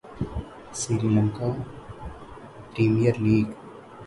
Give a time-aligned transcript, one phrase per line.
[0.79, 1.47] Sri Lanka
[2.71, 3.47] Premier League